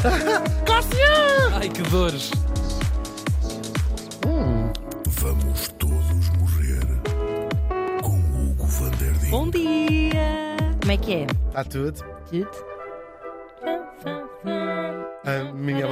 [1.54, 2.30] Ai, que dores.
[5.20, 6.86] Vamos todos morrer
[8.00, 9.30] com Hugo van der Ding.
[9.30, 10.56] Bom dia!
[10.80, 11.26] Como é que é?
[11.48, 12.02] Está tudo?
[12.30, 12.48] Tudo?
[15.26, 15.86] A minha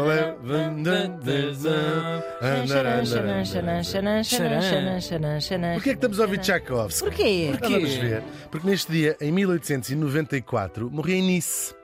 [5.75, 7.04] Porquê é que estamos a ouvir Tchaikovsky?
[7.04, 7.50] Porquê?
[7.52, 8.22] Então Vamos ver.
[8.50, 11.78] Porque neste dia, em 1894, morria em Nice.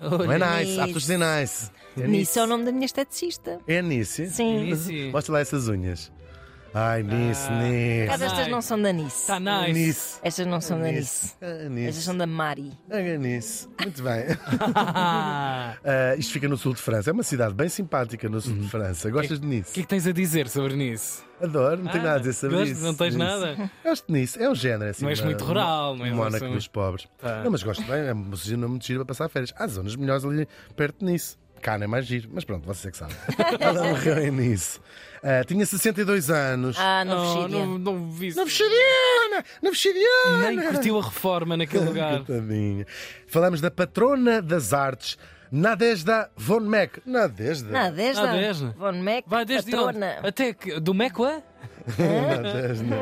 [0.00, 0.72] Não é nice?
[0.80, 1.70] Há pessoas que dizem nice.
[1.98, 3.58] É Nisso é o nome da minha esteticista.
[3.66, 4.28] É Nice?
[4.30, 4.64] Sim.
[4.70, 5.10] Nice.
[5.12, 6.12] Mostra lá essas unhas.
[6.78, 7.58] Ai, Nice, Ah.
[7.62, 8.06] Nice.
[8.08, 9.16] Mas estas não são da Nice.
[9.20, 9.72] Está nice.
[9.72, 10.18] Nice.
[10.22, 11.32] Estas não são da Nice.
[11.40, 12.02] Ah, Estas Nice.
[12.02, 12.70] são da Mari.
[12.90, 13.66] Ah, Nice.
[13.80, 14.24] Muito bem.
[14.74, 17.08] Ah, Ah, isto fica no sul de França.
[17.08, 18.60] É uma cidade bem simpática no sul Uhum.
[18.60, 19.10] de França.
[19.10, 19.72] Gostas de O Nice?
[19.72, 21.24] que é que tens a dizer sobre nisso?
[21.40, 22.72] Adoro, não tenho Ah, nada a dizer sobre gosto?
[22.72, 22.82] isso.
[22.82, 23.18] Não tens Nice.
[23.18, 23.70] nada?
[23.82, 24.42] Gosto de Nice.
[24.42, 25.02] É um género assim.
[25.02, 26.10] Não és uma- muito rural, não é?
[26.10, 27.08] Mónaco Assim, dos pobres.
[27.18, 27.42] Tá.
[27.42, 28.06] Não, mas gosto bem.
[28.08, 29.52] É uma zona muito gira para passar férias.
[29.56, 31.36] Há zonas melhores ali perto de Nice.
[31.78, 32.28] Não é mais giro.
[32.32, 33.14] Mas pronto, você é que sabe.
[33.60, 34.78] Ela morreu em Nice.
[35.22, 36.76] Ah, tinha 62 anos.
[36.78, 37.58] Ah, Não, Novexídia.
[37.66, 38.38] não, não vi isso.
[38.38, 39.44] Novexiriana!
[39.62, 40.48] Novexiriana!
[40.50, 42.24] Nem curtiu a reforma naquele lugar.
[42.24, 42.86] Coitadinha.
[43.26, 45.18] Falamos da patrona das artes,
[45.50, 47.00] Nadezhda von Meck.
[47.06, 47.70] Nadezhda?
[47.70, 48.66] Não, desde Ah, a desde.
[48.76, 49.84] Von Mac, Vai desde onde?
[49.98, 50.28] patrona.
[50.28, 50.78] Até que.
[50.80, 51.42] Do Mecoa?
[51.98, 52.96] Nadezhda.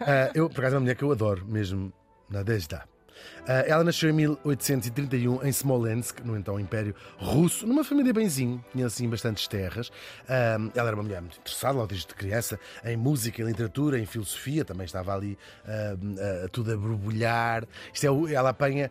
[0.00, 1.92] Ah, eu, por acaso, é uma mulher que eu adoro mesmo.
[2.28, 2.84] Nadezhda.
[3.46, 8.86] Ah, ela nasceu em 1831 em Smolensk, no então Império Russo, numa família benzinho, tinha
[8.86, 9.90] assim bastantes terras.
[10.28, 14.06] Ah, ela era uma mulher muito interessada, logo desde criança, em música, em literatura, em
[14.06, 17.66] filosofia, também estava ali ah, tudo a borbulhar.
[17.92, 18.90] Isto é, ela apanha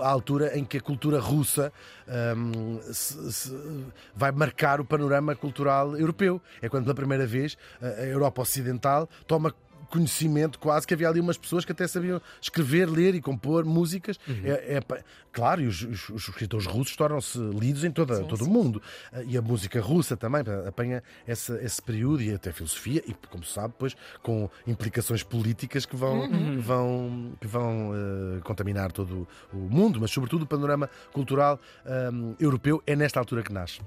[0.00, 1.72] a altura em que a cultura russa
[4.14, 6.40] vai marcar o panorama cultural europeu.
[6.60, 9.54] É quando pela primeira vez a Europa Ocidental toma
[9.88, 14.18] conhecimento quase que havia ali umas pessoas que até sabiam escrever, ler e compor músicas.
[14.44, 14.98] É, é pa-
[15.32, 18.80] claro, e os, os- os escritores russos tornam-se lidos em toda, todo o mundo.
[19.12, 23.44] Ah, E a música russa também apanha essa- esse período e até filosofia, e como
[23.44, 29.26] se sabe, depois com implicações políticas que vão, que vão, que vão ah, contaminar todo
[29.52, 33.80] o mundo, mas sobretudo o panorama cultural ah, europeu é nesta altura que nasce.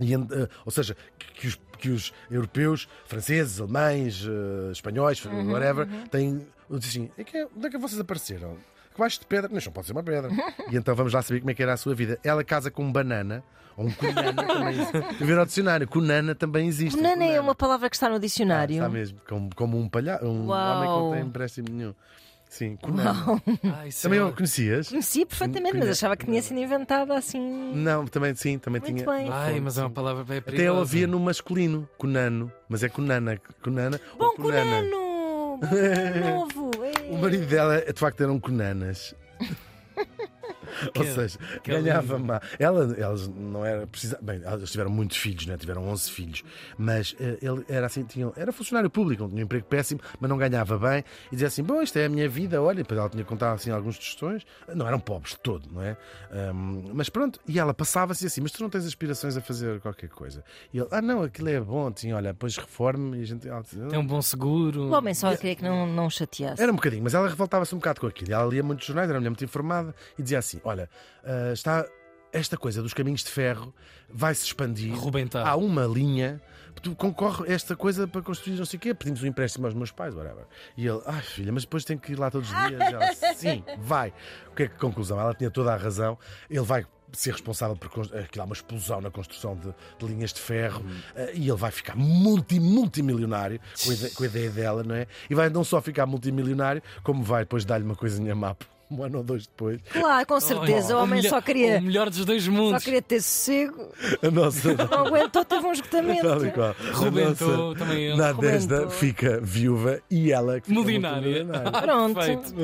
[0.00, 0.18] E, eh,
[0.64, 0.96] ou seja,
[1.34, 6.46] que, os, que os europeus, franceses, alemães, eh, espanhóis, whatever, têm.
[6.70, 8.56] Dizem assim: é que, é- onde é que vocês apareceram?
[8.96, 9.48] Baixo de pedra?
[9.48, 10.28] Não, isto não pode ser uma pedra.
[10.70, 12.18] e então vamos lá saber como é que era a sua vida.
[12.24, 13.44] Ela casa com um banana,
[13.76, 15.24] ou um cunana também existe.
[15.24, 16.96] Ver ao dicionário, cunana também existe.
[16.96, 17.42] Banana é Cunana.
[17.42, 18.74] uma palavra que está no Ah, dicionário.
[18.74, 20.76] está mesmo, como, como um palhaço, um Uau.
[20.76, 21.94] homem que não tem empréstimo nenhum.
[22.48, 23.42] Sim, cunana.
[23.78, 24.88] Ai, Também o conhecias?
[24.88, 27.40] Conhecia perfeitamente, mas Conhe- achava que tinha sido inventada assim.
[27.74, 29.06] Não, também sim, também Muito tinha.
[29.06, 29.28] bem.
[29.30, 30.80] Ai, mas é uma palavra bem Até eu perigosa.
[30.80, 33.38] havia no masculino, Cunano, mas é Cunana.
[33.62, 34.34] Cunana Bom!
[34.38, 34.48] Bom
[36.30, 36.70] novo!
[36.84, 37.10] Ei.
[37.10, 39.14] O marido dela, de facto, eram Cunanas.
[40.86, 42.18] Ou Que- seja, que ganhava alívio.
[42.26, 42.40] má.
[42.58, 44.18] Ela, elas não era precisa.
[44.22, 45.56] Bem, elas tiveram muitos filhos, né?
[45.56, 46.44] tiveram 11 filhos,
[46.76, 50.36] mas eh, ele era assim, tinha, era funcionário público, tinha um emprego péssimo, mas não
[50.38, 53.24] ganhava bem, e dizia assim: Bom, isto é a minha vida, olha, depois ela tinha
[53.24, 54.44] contado assim alguns tostões,
[54.74, 55.96] não eram pobres de todo, não é?
[56.30, 60.08] Ahm, mas pronto, e ela passava-se assim: Mas tu não tens aspirações a fazer qualquer
[60.08, 60.44] coisa?
[60.72, 63.48] E ele: Ah, não, aquilo é bom, tinha, olha, depois reforme, e a gente.
[63.48, 64.82] ela dizia, Tem um bom seguro.
[64.84, 66.62] O homem só queria que não, não chateasse.
[66.62, 68.32] era um bocadinho, mas ela revoltava-se um bocado com aquilo.
[68.32, 70.90] Ela lia muitos jornais, era uma mulher muito informada e dizia assim: Olha,
[71.24, 71.86] ah, está
[72.32, 73.74] esta coisa dos caminhos de ferro
[74.08, 74.94] vai se expandir.
[74.94, 75.46] Arrebentar.
[75.46, 76.40] Há uma linha,
[76.96, 78.94] concorre esta coisa para construir não sei o quê.
[78.94, 80.44] Pedimos um empréstimo aos meus pais, whatever.
[80.76, 82.80] E ele, ai filha, mas depois tem que ir lá todos os dias.
[82.80, 84.12] E ela, sim, vai.
[84.50, 85.20] O que é que conclusão?
[85.20, 86.18] Ela tinha toda a razão.
[86.48, 90.40] Ele vai ser responsável por aquilo há uma explosão na construção de, de linhas de
[90.40, 90.84] ferro
[91.16, 95.06] eh, e ele vai ficar multi, multimilionário com a, com a ideia dela, não é?
[95.30, 98.54] E vai não só ficar multimilionário, como vai depois dar-lhe uma coisinha má
[98.90, 99.80] um ano ou dois depois.
[99.92, 100.96] Claro, com certeza.
[100.96, 102.84] o homem melhor, só queria, O melhor dos dois só mundos.
[102.84, 103.88] queria ter sossego.
[104.22, 104.74] A nossa.
[104.74, 106.22] Não aguentou, teve um esgotamento.
[106.22, 106.74] Tal e qual.
[107.02, 108.16] Rebentou nossa também ele.
[108.16, 108.96] Nadezhda Rebentou.
[108.98, 111.46] fica viúva e ela que fica Milionária.
[111.82, 112.14] Pronto.
[112.14, 112.54] Perfeito.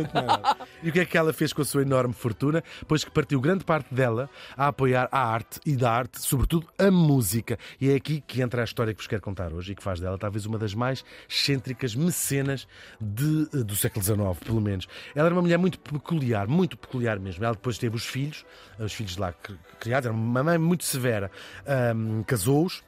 [0.82, 2.62] E o que é que ela fez com a sua enorme fortuna?
[2.88, 6.90] Pois que partiu grande parte dela a apoiar a arte e da arte, sobretudo a
[6.90, 7.58] música.
[7.80, 10.00] E é aqui que entra a história que vos quero contar hoje e que faz
[10.00, 12.66] dela talvez uma das mais excêntricas mecenas
[13.00, 14.86] de- do século XIX, pelo menos.
[15.14, 16.13] Ela era uma mulher muito peculiar,
[16.48, 17.44] muito peculiar mesmo.
[17.44, 18.44] Ela depois teve os filhos,
[18.78, 21.30] os filhos lá cri- criados, era uma mãe muito severa.
[21.66, 22.82] Ahm, Casou-os.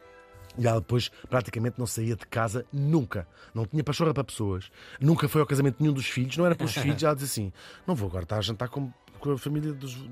[0.59, 3.29] E ela depois praticamente não saía de casa nunca.
[3.55, 4.71] Não tinha pachorra para pessoas.
[4.99, 6.35] Nunca foi ao casamento de nenhum dos filhos.
[6.39, 7.03] Não era para os filhos.
[7.03, 7.53] Ela dizia assim:
[7.87, 8.91] Não vou agora estar a jantar com,
[9.21, 9.95] com a família dos.
[9.95, 10.09] dos-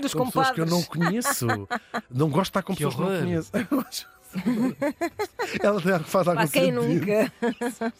[0.00, 1.46] Dos com pessoas que eu não conheço.
[2.10, 3.22] Não gosto de estar com Que pessoas que não horror.
[3.22, 3.50] conheço.
[5.62, 6.86] Ela faz algum Para quem sentido.
[6.86, 7.32] nunca?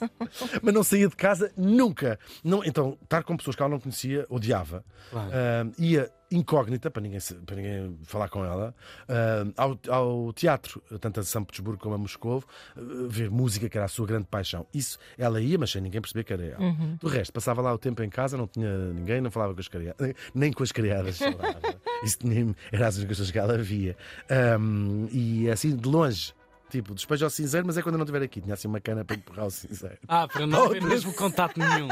[0.62, 2.18] Mas não saía de casa nunca.
[2.44, 4.84] Não, então, estar com pessoas que ela não conhecia, odiava.
[5.10, 5.30] Claro.
[5.32, 8.74] Ah, ia incógnita, para ninguém, para ninguém falar com ela,
[9.08, 12.46] ah, ao, ao teatro, tanto a São Petersburgo como a Moscovo,
[12.76, 14.66] ah, ver música, que era a sua grande paixão.
[14.72, 16.60] Isso ela ia, mas sem ninguém perceber que era ela.
[16.60, 16.96] Uhum.
[17.00, 19.68] Do resto, passava lá o tempo em casa, não tinha ninguém, não falava com as
[19.68, 21.20] criadas, nem com as criadas.
[22.02, 23.96] Isso nem, era as únicas coisas que ela via.
[24.28, 26.32] Ahm, e assim, de longe.
[26.70, 28.40] Tipo, despejo ao cinzeiro, mas é quando eu não estiver aqui.
[28.40, 29.98] Tinha assim uma cana para empurrar o cinzeiro.
[30.06, 31.88] Ah, para não haver mesmo contato nenhum.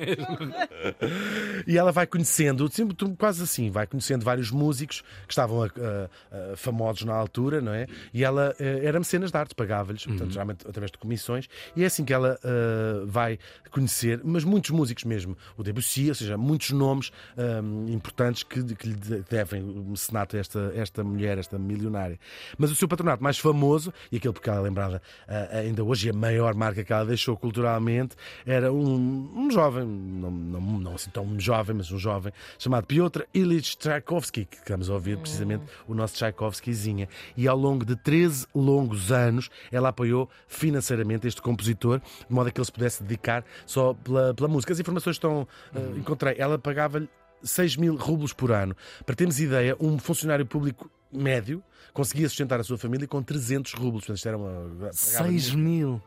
[1.66, 6.52] E ela vai conhecendo, sempre quase assim, vai conhecendo vários músicos que estavam a- a-
[6.52, 7.86] a- famosos na altura, não é?
[8.12, 11.86] E ela eh, era mecenas de arte, pagava-lhes, portanto, geralmente através de comissões, e é
[11.86, 13.38] assim que ela eh, vai
[13.70, 18.88] conhecer, mas muitos músicos mesmo, o Debussy, ou seja, muitos nomes ahm, importantes que, que
[18.88, 22.18] lhe de- devem o mecenato a esta, esta mulher, esta milionária.
[22.58, 26.08] Mas o seu patronato mais famoso, e aquele porque ela é lembrada ah, ainda hoje,
[26.08, 30.94] e a maior marca que ela deixou culturalmente, era um, um jovem, não, não, não
[30.94, 35.64] assim tão jovem, mas um jovem, chamado Piotr Ilyich Tchaikovsky, que estamos a ouvir precisamente
[35.86, 37.08] o nosso Tchaikovskyzinha.
[37.36, 42.50] E ao longo de 13 longos anos, ela apoiou financeiramente este compositor, de modo a
[42.50, 44.72] que ele se pudesse dedicar só pela, pela música.
[44.72, 45.46] As informações estão.
[45.74, 46.34] ah, encontrei.
[46.38, 47.08] Ela pagava-lhe
[47.42, 48.76] 6 mil rublos por ano.
[49.04, 51.62] Para termos ideia, um funcionário público médio
[51.92, 54.04] conseguia sustentar a sua família com 300 rublos.
[54.04, 54.92] Portanto, isto era uma.
[54.92, 56.02] pagava 6 mil.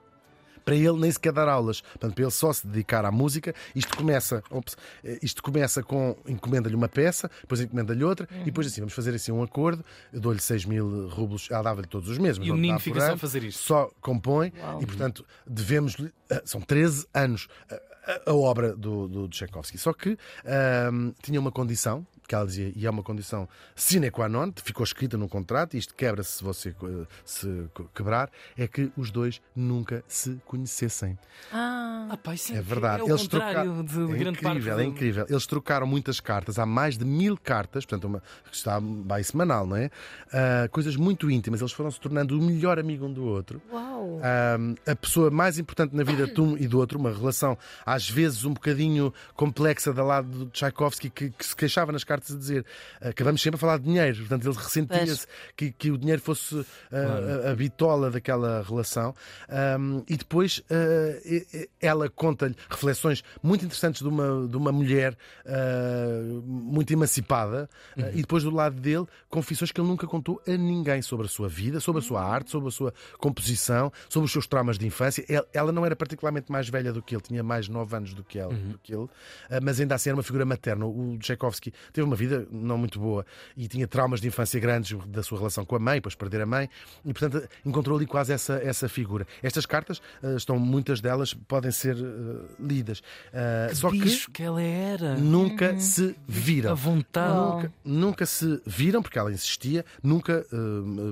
[0.65, 3.54] Para ele nem sequer dar aulas, portanto, para ele só se dedicar à música.
[3.75, 8.68] Isto começa, ops, eh, isto começa com encomenda-lhe uma peça, depois encomenda-lhe outra, e depois
[8.68, 9.83] assim, vamos fazer assim um acordo.
[10.12, 12.38] Dou-lhe 6 mil rublos, ela dava-lhe todos os meses.
[12.39, 13.62] mas E o menino fica só a fazer isto.
[13.63, 14.81] Só compõe, Uau.
[14.81, 16.12] e portanto, devemos-lhe.
[16.31, 19.77] ah, São 13 anos a, a- a obra do, do Tchaikovsky.
[19.77, 22.06] Só que ahm, tinha uma condição.
[22.28, 25.78] Que ela dizia, e é uma condição sine qua non, ficou escrita no contrato, e
[25.78, 31.18] isto quebra-se se você eh, se quebrar, é que os dois nunca se conhecessem.
[31.52, 33.02] Ah, Ah, pá, isso É verdade.
[33.02, 33.54] É o Eles contrário
[33.84, 33.86] trocaram.
[33.86, 34.58] de, é grande parte.
[34.58, 35.25] incrível, do- é incrível.
[35.30, 38.22] Eles trocaram muitas cartas, há mais de mil cartas, portanto, uma,
[38.52, 39.90] está vai semanal, não é?
[40.31, 41.62] Ah, coisas muito íntimas.
[41.62, 43.62] Eles foram se tornando o melhor amigo um do outro.
[43.72, 44.20] uau.
[44.22, 44.58] Ah,
[44.92, 48.44] a pessoa mais importante na vida de um e do outro, uma relação às vezes
[48.46, 52.65] um bocadinho complexa da lado do Tchaikovsky, que, que se queixava nas cartas a dizer
[53.01, 57.48] acabamos sempre a falar de dinheiro, portanto ele ressentia-se que, que o dinheiro fosse ah,
[57.48, 59.13] a, a bitola daquela relação.
[59.50, 59.77] Ah,
[60.07, 66.42] e depois ah, e- ela conta-lhe reflexões muito interessantes de uma, de uma mulher ah,
[66.45, 71.01] muito emancipada, ah, e depois do lado dele, confissões que ele nunca contou a ninguém
[71.01, 74.48] sobre a sua vida, sobre a sua arte, sobre a sua composição, sobre os seus
[74.48, 75.24] traumas de infância.
[75.27, 78.24] El- Ela não era particularmente mais velha do que ele, tinha mais 9 anos do
[78.24, 79.07] que, ela, do que ele,
[79.50, 80.86] ah, mas ainda assim era uma figura materna.
[80.86, 85.23] O Tchaikovsky teve uma vida não muito boa e tinha traumas de infância grandes da
[85.23, 86.69] sua relação com a mãe, depois perder a mãe,
[87.05, 89.25] e portanto encontrou ali quase essa, essa figura.
[89.41, 93.01] Estas cartas ah, estão, muitas delas podem ser ah, lidas.
[93.33, 95.15] Ah, Que só bicho que ela era.
[95.15, 96.71] que nunca se viram.
[96.71, 97.33] A vontade.
[97.33, 100.45] Nunca, nunca se viram, porque ela insistia, nunca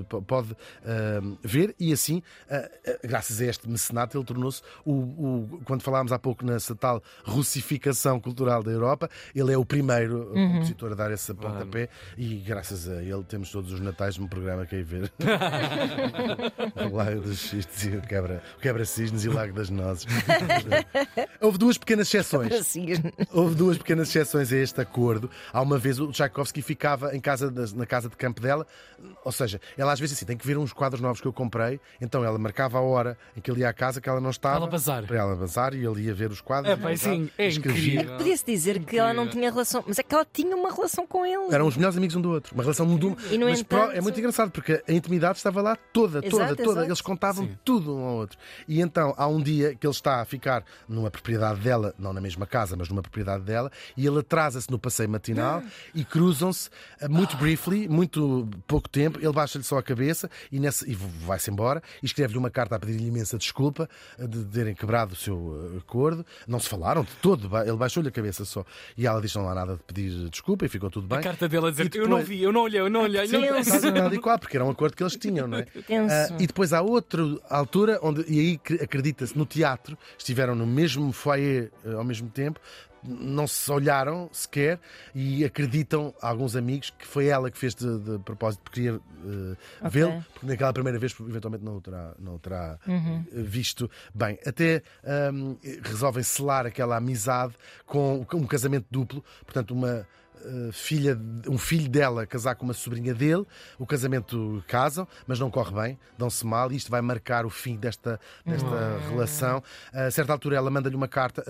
[0.08, 0.56] p- pode
[1.42, 2.22] ver, e assim,
[3.02, 8.20] graças a este mecenato, ele tornou-se o, o- Quando falámos há pouco nessa tal russificação
[8.20, 12.88] cultural da Europa, ele é o primeiro uh, compositor a dar esse pontapé, e graças
[12.88, 15.12] a ele temos todos os natais um programa que é ver.
[16.90, 20.06] o Lago dos Cisnes e o Quebra- o Quebra-Cisnes e o Lago das Nozes.
[21.40, 22.74] Houve duas pequenas exceções.
[23.32, 25.30] Houve duas pequenas exceções a este acordo.
[25.52, 28.66] Há uma vez o Tchaikovsky ficava em casa na casa de campo dela,
[29.24, 31.80] ou seja, ela às vezes assim, tem que ver uns quadros novos que eu comprei,
[32.00, 34.56] então ela marcava a hora em que ele ia à casa que ela não estava.
[34.56, 35.06] Ela bazar.
[35.06, 36.72] Para ela bazar e ele ia ver os quadros.
[36.72, 37.94] É, pá, sim, é escrevia.
[38.00, 38.16] incrível.
[38.18, 41.24] Podia-se dizer que ela não tinha relação, mas é que ela tinha uma relação com
[41.24, 41.54] ele.
[41.54, 42.54] Eram os melhores amigos um do outro.
[42.54, 43.16] Uma relação muito.
[43.30, 46.44] E, no mas entanto- pro- é muito engraçado porque a intimidade estava lá toda, toda,
[46.44, 46.70] Exato, toda.
[46.70, 46.86] exato.
[46.88, 48.38] Eles contavam tudo um ao outro.
[48.66, 52.20] E então há um dia que ele está a ficar numa propriedade dela, não na
[52.20, 55.62] mesma casa, mas numa propriedade dela, e ele atrasa-se no passeio matinal
[55.94, 59.18] e cruzam-se eh, muito briefly, muito pouco tempo.
[59.18, 62.78] Ele baixa-lhe só a cabeça e, nessa- e vai-se embora e escreve-lhe uma carta a
[62.78, 63.88] pedir-lhe imensa desculpa
[64.18, 66.24] eh, de terem quebrado o seu eh, acordo.
[66.46, 68.64] Não se falaram de todo, ele baixou-lhe a cabeça só.
[68.96, 71.18] E ela diz: Não há nada de pedir desculpa e ficou tudo bem.
[71.18, 73.02] A carta dele a dizer: E Eu não depois- vi, eu não olhei, eu não
[73.02, 73.26] olhei.
[73.28, 73.40] Não...
[73.40, 73.80] Tenso.
[73.82, 75.66] Tal, tal e qual, porque era um acordo que eles tinham, não é?
[76.10, 80.66] Ah, e depois há outra altura onde, e aí cre- acredita-se, no teatro, estiveram no
[80.66, 82.60] mesmo foyer ah, ao mesmo tempo,
[83.04, 84.78] não se olharam sequer
[85.12, 89.00] e acreditam alguns amigos que foi ela que fez de, de propósito, porque queria
[89.82, 93.24] ah, vê-lo, porque naquela primeira vez eventualmente não o terá, não o terá Uhum.
[93.32, 94.38] eh, visto bem.
[94.46, 97.54] Até ahm, resolvem selar aquela amizade
[97.86, 100.06] com um casamento duplo, portanto, uma
[100.72, 103.44] filha, de- um filho dela casar com uma sobrinha dele.
[103.78, 107.76] O casamento casam, mas não corre bem, dão-se mal e isto vai marcar o fim
[107.76, 109.62] desta, desta relação.
[109.92, 111.44] A certa altura ela manda-lhe uma carta,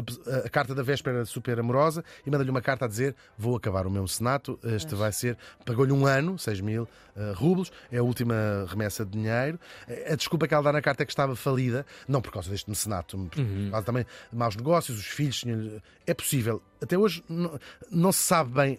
[0.44, 3.86] a, carta da véspera era super amorosa, e manda-lhe uma carta a dizer: Vou acabar
[3.86, 5.36] o meu senato, este vai ser.
[5.64, 8.34] Pagou-lhe um ano, 6 mil eh, rublos, é a última
[8.68, 9.58] remessa de dinheiro.
[9.88, 12.50] Eh, A desculpa que ela dá na carta é que estava falida, não por causa
[12.50, 15.42] deste mecenato, por causa também de maus negócios, os filhos
[16.06, 16.62] É possível.
[16.82, 17.58] Até hoje não,
[17.90, 18.78] não se sabe bem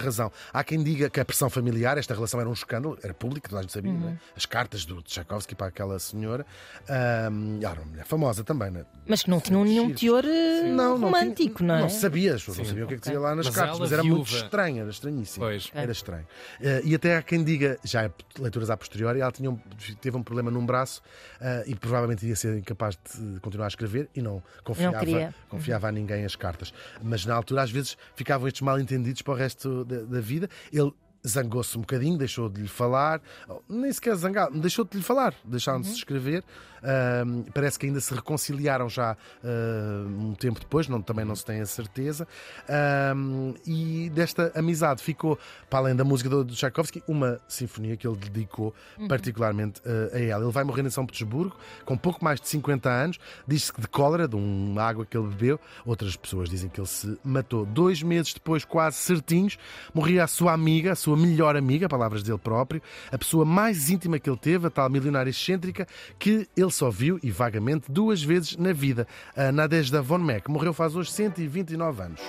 [0.00, 0.30] razão.
[0.52, 3.60] Há quem diga que a pressão familiar, esta relação era um escândalo, era pública, toda
[3.60, 4.16] a gente sabia, não é?
[4.36, 6.46] As cartas do Tchaikovsky para aquela senhora.
[6.88, 8.84] ahm, era uma mulher famosa também, não é?
[9.06, 11.80] Mas que não tinham nenhum teor eh, Não, não romântico, tinha- não é?
[11.82, 13.54] Não se sabia, as pessoas não sabiam o que é que dizia lá nas Mas
[13.54, 15.44] cartas, ela, mas era muito viúva- estranho, era estranhíssimo.
[15.44, 15.70] Pois.
[15.74, 16.26] Era estranho.
[16.60, 19.58] Eh, e até há quem diga, já é leituras a posteriori, ela tinha um-
[20.00, 21.02] teve um problema num braço
[21.40, 25.34] eh, e provavelmente ia ser incapaz de continuar a escrever e não confiava, queria.
[25.48, 26.72] confiava a ninguém as cartas.
[27.02, 30.48] Mas na altura, às vezes, ficavam estes mal entendidos para o resto da, da vida.
[30.72, 30.92] Ele
[31.26, 35.34] zangou-se um bocadinho, deixou de lhe falar, oh, nem sequer zangado, deixou de lhe falar,
[35.44, 36.44] deixaram-se de escrever.
[36.84, 41.44] Ahm, parece que ainda se reconciliaram já ah, um tempo depois, não, também não se
[41.44, 42.28] tem a certeza.
[42.68, 45.38] Ahm, e desta amizade ficou,
[45.70, 48.74] para além da música do, do Tchaikovsky, uma sinfonia que ele dedicou
[49.08, 50.44] particularmente ah, a ela.
[50.44, 53.18] Ele vai morrer em São Petersburgo com pouco mais de 50 anos.
[53.48, 55.58] Diz-se que de cólera, de uma água que ele bebeu.
[55.86, 57.64] Outras pessoas dizem que ele se matou.
[57.64, 59.58] Dois meses depois, quase certinhos,
[59.94, 64.18] morria a sua amiga, a sua melhor amiga, palavras dele próprio, a pessoa mais íntima
[64.18, 65.86] que ele teve, a tal milionária excêntrica,
[66.18, 69.06] que ele só viu, e vagamente, duas vezes na vida.
[69.36, 72.20] A Nadezhda von Meck morreu faz hoje 129 anos.